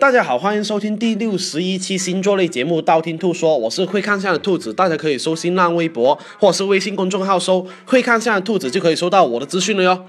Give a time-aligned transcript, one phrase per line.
[0.00, 10.06] 大家好，欢迎收听第六十一期星座类节目《道听途说》，我是会看相的兔子，大家可以搜新浪微博或是微信公众号搜“会看相的兔子”，就可以收到我的资讯了哟。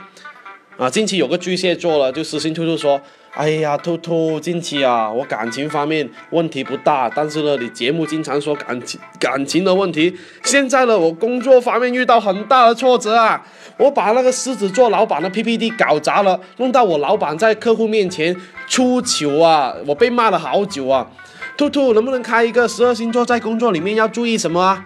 [0.78, 3.02] 啊，近期有个巨蟹座了，就私信兔兔说。
[3.34, 10.14] 哎呀，兔兔，近期啊，我感情方面问题不大，但是呢，你节目经常说感情感情的问题，
[10.44, 13.42] 现在呢，我工作方面遇到很大的挫折啊，
[13.78, 18.36] 我把那个狮子座老板的 PPT 搞砸了，弄到我老板在客户面前
[18.68, 21.08] 出糗啊，我被骂了好久啊，
[21.56, 24.86] 兔兔能不能开一个十二星座在工作里面要注意什么啊？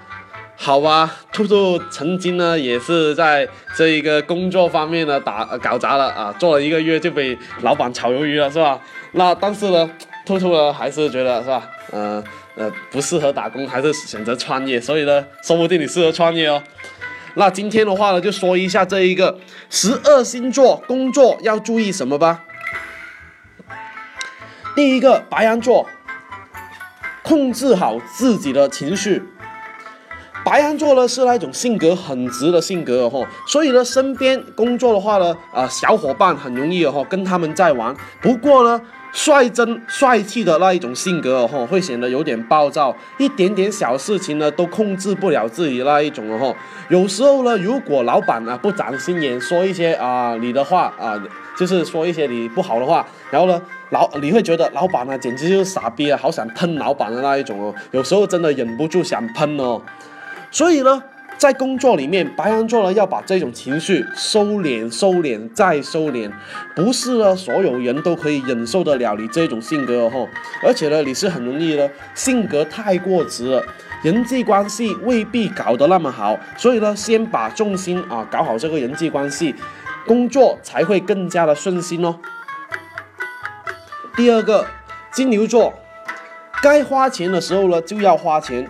[0.66, 3.45] 好吧，兔兔曾经呢也是在
[3.76, 8.80] 这一个工作方面呢打搞砸了啊，做了一个月就被老板炒鱿鱼了，是吧？
[9.12, 9.91] 那但是呢，
[10.26, 11.70] 兔兔呢还是觉得是吧？
[11.91, 12.23] 呃
[12.55, 16.64] 呃，不适合打工，还是选择创业，所以呢，说不定你适合创业哦。
[17.34, 19.38] 那今天的话呢，就说一下这一个
[19.70, 22.41] 十二星座工作要注意什么吧。
[24.77, 25.89] 第一个，白羊座，
[27.22, 29.22] 控制好自己的情绪。
[30.44, 37.95] 白羊座呢是那种性格很直的性格哦，所以呢身边工作的话呢，啊小伙伴很容易哦跟他们在玩。
[38.22, 38.81] 不过呢
[39.13, 46.53] 率真帅气的那一种性格哦，会显得有点暴躁，一点点小事情呢都控制不了自己那一种哦。
[46.89, 51.17] 有时候呢，如果老板啊不长心眼，说一些啊你的话啊，
[51.57, 57.73] 就是说一些你不好的话，然后呢老你会觉得老板呢简直就是傻逼啊，好想喷老板的那一种哦。
[57.91, 59.81] 有时候真的忍不住想喷哦。
[60.54, 61.04] 所以呢，
[61.36, 66.32] 在工作里面，白羊座呢要把这种情绪收敛、收敛再收敛，
[66.76, 70.30] 不是呢所有人都可以忍受得了你这种性格哦。
[70.62, 73.64] 而且呢，你是很容易呢性格太过直了，
[74.04, 76.38] 人际关系未必搞得那么好。
[76.56, 79.56] 所以呢，先把重心啊搞好这个人际关系，
[80.06, 82.16] 工作才会更加的顺心哦。
[84.16, 84.68] 第二个，
[85.12, 85.74] 金牛座，
[86.62, 88.68] 该花钱的时候呢就要花钱。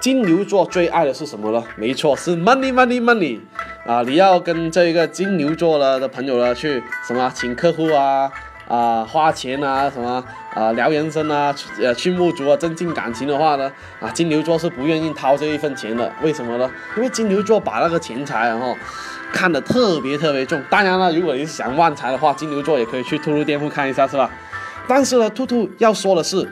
[0.00, 1.62] 金牛座最爱的是什么呢？
[1.76, 3.38] 没错，是 money money money
[3.84, 4.02] 啊！
[4.02, 8.30] 你要跟这个金牛座的的朋友呢去什么请客户啊
[8.66, 10.24] 啊花钱啊什么
[10.54, 16.70] 啊聊人生啊呃去沐足啊增进感情的话呢啊金牛座是不愿意掏这一份钱的，为什么呢？
[16.96, 18.74] 因为金牛座把那个钱财然后
[19.34, 20.62] 看得特别特别重。
[20.70, 24.30] 当然了，如果你是想旺财的话，金牛座也可以去兔兔店铺看一下，是吧？
[24.88, 26.50] 但是呢，兔兔要说的是。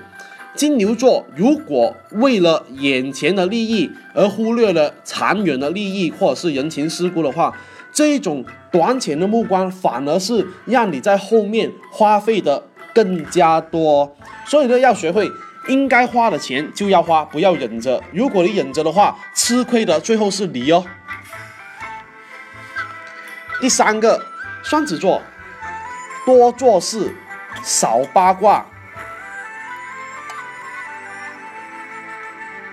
[0.58, 7.56] 金牛座如果为了眼前的利益而忽略了长远的利益或者是人情世故的话，
[7.92, 14.16] 这一种短浅的目光反而是让你在后面花费的更加多。
[14.46, 15.30] 所以呢，要学会
[15.68, 18.02] 应该花的钱就要花，不要忍着。
[18.12, 20.84] 如果你忍着的话，吃亏的最后是你哦。
[23.60, 24.20] 第三个，
[24.64, 25.22] 双子座，
[26.26, 27.14] 多做事，
[27.62, 28.66] 少八卦。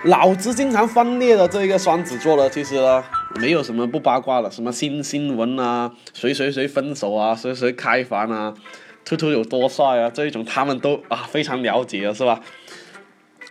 [0.06, 3.04] 脑子经常分裂的这一个双子座呢，其实呢
[3.40, 8.54] 没有什么不八卦的，什么新新闻啊，谁谁谁分手啊，谁谁开房啊，
[9.04, 12.40] 兔兔有多帅啊，这一种他们都啊非常了解，是吧？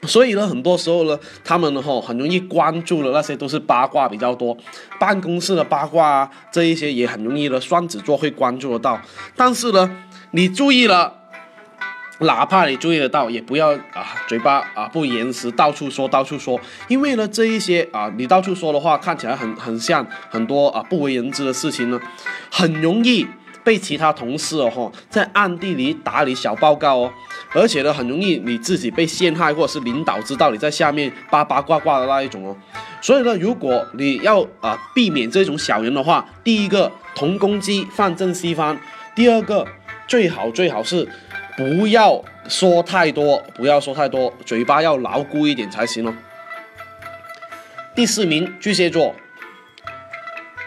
[0.04, 4.56] 所以呢，很多时候呢，他们呢吼很容易关注的那些都是八卦比较多，
[5.00, 9.00] 办公室的八卦啊，这一些也很容易的双子座会关注得到，
[9.34, 9.90] 但是呢，
[10.30, 11.23] 你注意了。
[12.20, 22.00] 哪怕你注意得到，也不要啊，嘴巴啊不严实，到处说到处说，因为呢，这一些啊，你到处说的话，看起来很很像很多啊不为人知的事情呢，
[22.50, 23.26] 很容易
[23.64, 27.12] 被其他同事哦在暗地里打你小报告哦，
[27.52, 32.56] 而且呢，很容易你自己被陷害，或者是领导知道你在下面八八卦卦的那一种哦，
[33.00, 38.78] 所以呢，如果你要啊避免这种小人的话，第一个同攻击放正西方，
[39.16, 39.66] 第二个
[40.06, 41.08] 最好最好是。
[41.56, 46.14] 不要说太多，不要说太多，嘴巴要牢固一点才行哦。
[47.94, 49.14] 第四名，巨蟹座，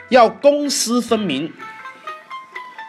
[0.09, 1.51] 要公私分明。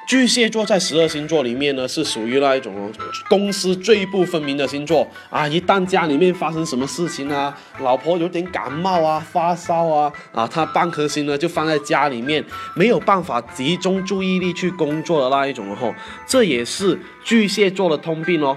[0.08, 2.90] 巨蟹座在十二星座里面呢，是属于那一种
[3.28, 5.46] 公私最不分明的星座啊！
[5.46, 12.42] 一旦家里面发生什么事情啊，老婆有点感冒啊、发烧啊，啊，他半颗心呢就放在家里面，
[12.74, 15.94] 没有办法集中注意力去工作的那一种哦，
[16.26, 18.56] 这也是巨蟹座的通病哦。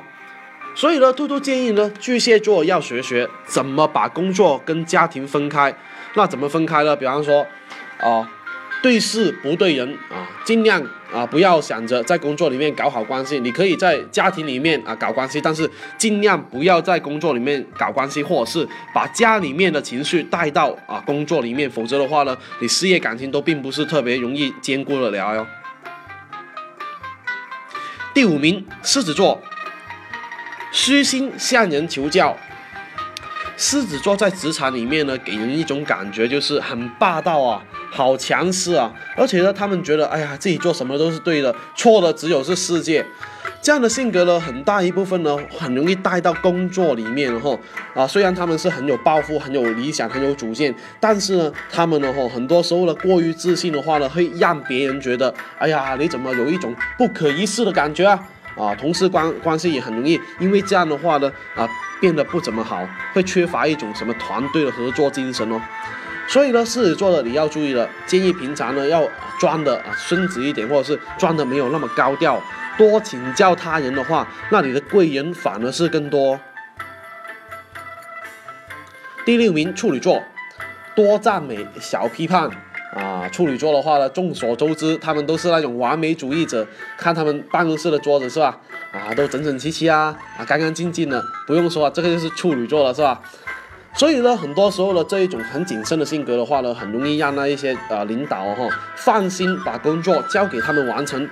[0.74, 5.76] 所以呢，兔兔建议呢，巨蟹座要学学怎么把工作跟家庭分开。
[6.14, 6.96] 那怎么分开呢？
[6.96, 7.46] 比方说，
[8.00, 8.26] 啊。
[8.82, 10.82] 对事不对人啊，尽量
[11.14, 13.40] 啊不要想着在工作里面搞好关系。
[13.40, 25.46] 你可以在家庭里面啊搞关系，但是尽量不要在工作里面搞关系，或者是把家里面的情绪带到啊工作里面，否则的话呢，你事业感情都并不是特别容易兼顾得了哟。
[28.14, 29.40] 第五名，狮子座，
[30.72, 32.36] 虚心向人求教。
[33.58, 43.06] 狮子座在职场里面呢，给人一种感觉就是很霸道啊，好强势啊，而且呢，他们觉得哎呀，自己做什么都是对的，错的只有是世界。
[43.62, 47.56] 这样的性格呢，很大一部分呢，很容易带到工作里面，哈
[47.94, 58.20] 啊，虽然他们是很有抱负、很有理想、很有主见，但是呢，他们呢，哈，很多时候呢，过于自信的话呢，会让别人觉得，哎呀，你怎么有一种不可一世的感觉啊？
[58.58, 61.68] 啊，同事关关系也很容易因为这样的话呢，啊，
[62.00, 65.62] 变得不怎么好，会缺乏一种什么团队的合作精神哦。
[66.28, 69.06] 所以呢，狮子座的你要注意了，建议平常呢要
[69.40, 72.42] 装的啊孙子一点，或者是装的没有那么高调。
[72.78, 76.40] 多请教他人的话，那你的贵人反而是更多。
[79.26, 80.24] 第六名处女座，
[80.96, 82.50] 多赞美少批判
[82.96, 83.28] 啊。
[83.30, 86.66] 处女座的话呢，众所周知，他们都是那种完美主义者。
[86.98, 88.58] 看他们办公室的桌子是吧？
[88.92, 91.22] 啊，都整整齐齐啊，啊，干干净净的。
[91.46, 93.22] 不用说，这个就是处女座了是吧？
[93.94, 101.28] 所以呢，很多时候呢，这一种很谨慎的性格的话呢，很容易让那一些呃领导哈放心把工作交给他们完成。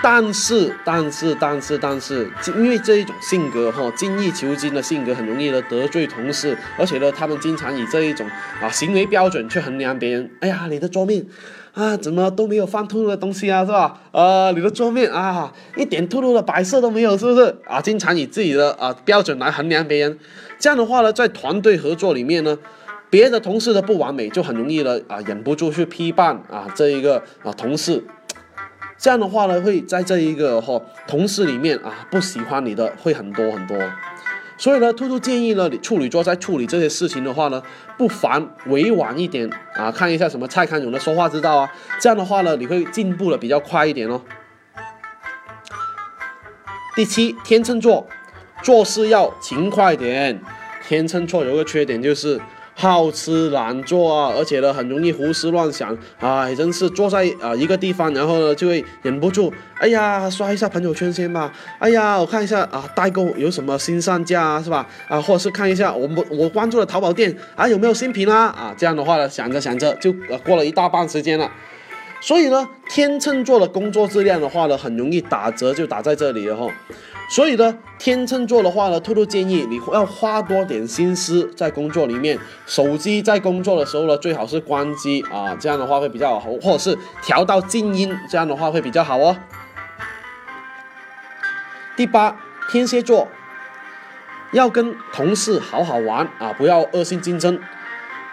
[0.00, 8.24] 但是，但是，但是，但是，因为这一种性格哈，精益求精的性格，很容易的得罪同事，而且呢，他们经常以这一种
[8.62, 10.30] 啊行为标准去衡量别人。
[10.38, 11.24] 哎呀，你的桌面
[11.74, 14.00] 啊，怎么都没有放秃噜的东西啊，是吧？
[14.12, 17.56] 呃，你的桌面啊，一点秃噜的白色都没有，是不是？
[17.66, 20.18] 啊，经常以自己的啊标准来衡量别人，
[20.58, 22.58] 这样的话呢，在团队合作里面呢，
[23.10, 28.02] 别的同事的不完美，就很容易的啊忍不住去批判啊这一个啊同事。
[29.00, 33.78] 这样的话呢，会在这一个哈同事里面啊，不喜欢你的会很多很多，
[34.58, 37.62] 所以呢，兔兔建议呢，你处女座在处理这些事情的话呢，
[37.96, 44.20] 不妨委婉一点啊，看一下什么蔡康永的说话之道啊，这样的话呢，你会进步的比较快一点哦。
[46.96, 48.06] 第七，天秤座
[48.62, 50.42] 做事要勤快点，
[50.86, 52.40] 天秤座有个缺点就是。
[52.80, 64.86] 好吃懒做啊，而且呢，很容易胡思乱想，哎，真是坐在啊一个地方，然后呢就会忍不住，哎呀，刷一下朋友圈先吧，哎呀，我看一下啊代购有什么新上架啊，是吧？
[65.08, 68.44] 啊，或者是看一下我们我关注的淘宝店啊有没有新品啦？
[68.46, 70.12] 啊，这样的话呢，想着想着就
[70.44, 71.50] 过了一大半时间了。
[72.20, 76.66] 所以呢，天秤座的工作质量的话呢，很容易打折，就打在这里了哈。
[77.30, 82.38] 所以呢，天秤座的话呢，兔兔建议你要花多点心思在工作里面。
[82.66, 89.36] 手机在工作的时候呢，最好是关机啊，这样的话会比较好，或者是调到静音，这样的话会比较好哦。
[91.96, 92.36] 第八，
[92.70, 93.28] 天蝎座
[94.52, 97.60] 要跟同事好好玩啊，不要恶性竞争。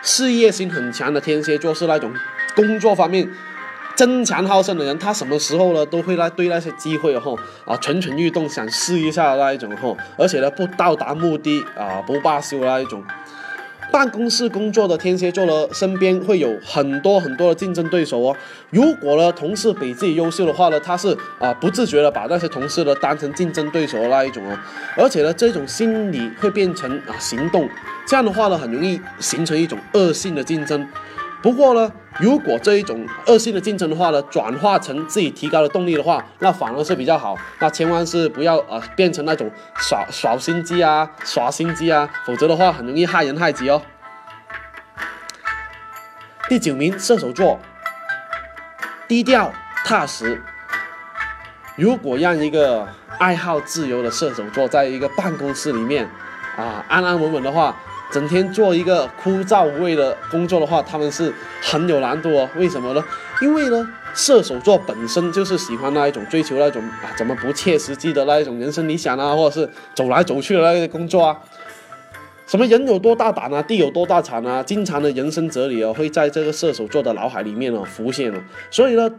[0.02, 2.14] 事业心很强的天蝎座是那种
[2.56, 3.30] 工作方面。
[3.95, 7.33] 争强好胜的人，他什么时候呢都会来对那些机会哈
[7.65, 13.03] 啊蠢蠢欲动，想试一下那一种哈，而且呢不到达目的啊不罢休那一种。
[13.92, 18.36] 办公室工作的天蝎座呢，身边会有很多很多的竞争对手哦。
[18.71, 24.57] 如果呢同事比自己优秀的话呢，他是啊不自觉的把那些同事呢当成竞争对手的那一种哦，
[24.98, 27.69] 而且呢这种心理会变成啊行动，
[28.06, 30.86] 这样的话呢很容易形成一种恶性的竞争。
[31.45, 37.38] 不过呢，如果这一种恶性的竞争的话呢，转化成自己提高的动力的话，那反而是比较好。
[37.59, 43.79] 那千万是不要啊，变成那种耍耍心机啊、耍心机啊，否则的话很容易害人害己哦。
[46.50, 47.60] 第九名，射手座，
[49.08, 49.53] 低调
[49.84, 50.41] 踏实。
[51.75, 52.88] 如果让一个
[53.20, 56.10] 爱好自由的射手座在一个办公室里面
[56.58, 57.77] 啊，安安稳稳的话。
[58.15, 62.50] 整天做一个枯燥无味的工作的话，他们是很有难度哦。
[62.55, 63.03] 为什么呢？
[63.41, 71.38] 因为呢，射手座本身就是喜欢那一种追求那种啊，怎么不切实际的那一种人生理想啊，或者是走来走去的那些工作啊。
[72.48, 78.38] 什么人有多大胆啊，地有多大产啊，经常的人生哲理哦，会在这个射手座的脑海里面哦浮现哦。
[78.72, 79.12] 所以呢。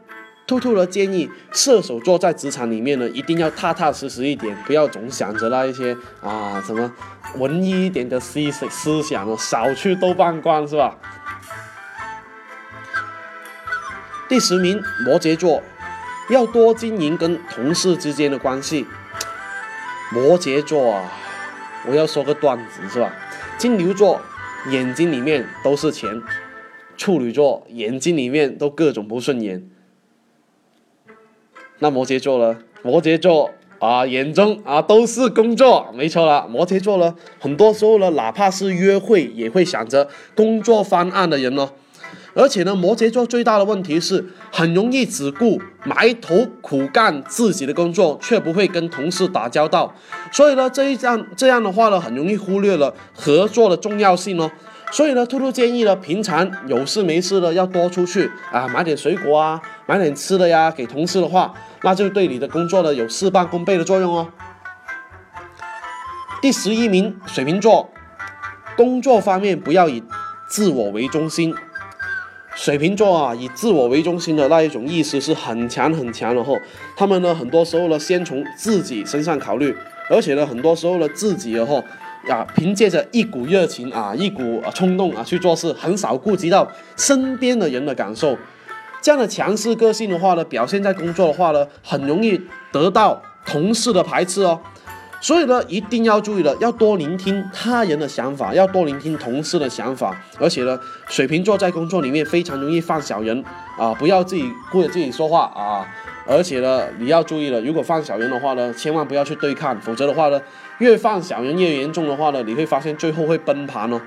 [0.46, 6.92] 兔兔的建议，射手座在职场里面呢，一定要踏踏实实一点，不要总想着那一些啊什么
[7.36, 10.96] 文艺一点的思思想哦，少去豆瓣关是吧？
[14.28, 15.60] 第十名，摩羯座，
[16.30, 18.86] 要多经营跟同事之间的关系。
[20.12, 21.12] 摩羯座啊，
[21.88, 23.12] 我要说个段子是吧？
[23.58, 24.20] 金牛座
[24.70, 26.22] 眼睛里面都是钱，
[26.96, 29.68] 处女座眼睛里面都各种不顺眼。
[31.78, 32.58] 那摩羯座呢？
[32.82, 36.46] 摩羯座啊，眼中啊都是工作，没错了。
[36.48, 41.68] 摩羯座呢，很多时候呢，哪怕是约会，也会想着工作方案的人哦。
[42.34, 49.94] 而且呢，摩羯座最大的问题是很容易只顾埋头苦干自己的工作，却不会跟同事打交道。
[50.30, 54.50] 所以呢，这一样这样的话呢，很容易忽略了合作的重要性哦。
[54.96, 64.28] 所以呢，兔兔建议呢，平常有事没事的要多出去啊，买点水果啊，买点吃的呀，给同事的话，那就对你的工作呢有事半功倍的作用哦。
[66.40, 67.90] 第十一名，水瓶座，
[68.74, 70.02] 工作方面不要以
[70.48, 71.54] 自我为中心。
[72.54, 76.56] 水瓶座啊，以自我为中心的那一种意识是很强很强的吼。
[76.96, 79.76] 他们呢，很多时候呢，先从自己身上考虑，
[80.08, 81.82] 而且呢，很多时候呢，自己的话
[82.28, 86.66] 啊，凭借着一股热情啊，一股冲动啊去做事，很少顾及到
[86.96, 88.36] 身边的人的感受。
[89.00, 92.40] 这样的强势个性的话呢，表现在工作的话呢，很容易
[92.72, 94.60] 得到同事的排斥哦。
[95.20, 100.14] 所以呢，一定要注意了，要多聆听他人的想法，要多聆听同事的想法。
[100.38, 100.78] 而且呢，
[101.08, 103.42] 水瓶座在工作里面非常容易放小人
[103.78, 105.86] 啊，不要自己顾着自己说话啊。
[106.28, 110.42] 而且呢，你要注意了，如果放小人的话呢，千万不要去对抗，否则的话呢，
[110.78, 114.00] 越放小人越严重的话呢，你会发现最后会崩盘哦。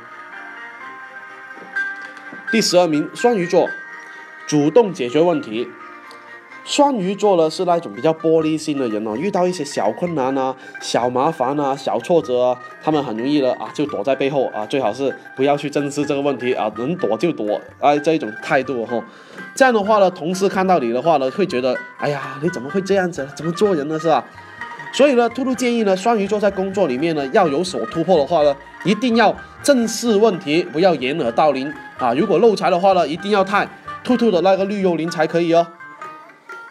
[2.51, 3.69] 第十二名，双鱼座，
[4.47, 5.69] 主动解决问题。
[6.65, 19.03] 双鱼座呢是那种比较玻璃心的人哦，遇到一些小困难啊、小麻烦啊、小挫折啊，他们很容易的啊就躲在背后啊，最好是不要去正视这个问题啊，能躲就躲啊这一种态度哈。
[19.55, 23.27] 这样的话呢，同事看到你的话呢，会觉得哎呀你怎么会这样子？
[23.35, 24.23] 怎么做人呢是吧？
[24.93, 32.13] 所以呢，兔兔建议呢，双鱼座在工作里面呢要有所突破的话呢，一定要正视问题，不要掩耳盗铃啊。
[32.13, 33.67] 如果漏财的话呢，一定要探
[34.03, 35.65] 兔兔的那个绿幽灵才可以哦。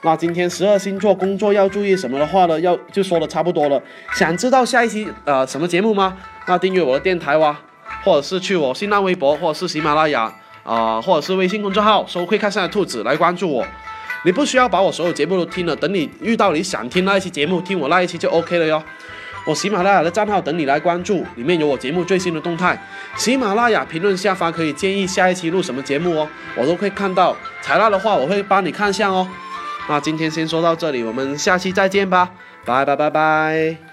[0.02, 2.58] 那今天十二星座工作要注意什么的话呢？
[2.60, 3.82] 要就说的差不多了。
[4.14, 6.16] 想知道下一期呃什么节目吗？
[6.46, 7.58] 那订阅我的电台哇，
[8.04, 13.66] 或者是去我新浪微博，或者是喜马拉雅啊，或者是微信公众号收“会看上的兔子”来关注我。
[14.24, 18.80] 你不需要把我所有节目都听了，等你遇到你想听那一期节目，听我那一期就 OK 了哟。
[19.46, 22.80] 我喜马拉雅的账号等你来关注，里面有我节目最新的动态。
[23.16, 27.36] 喜马拉雅评论下方可以建议下一期录什么节目哦，我都会看到。
[27.62, 29.26] 采纳的话，我会帮你看相哦。
[29.88, 32.30] 那今天先说到这里，我们下期再见吧，
[32.64, 33.87] 拜拜拜拜。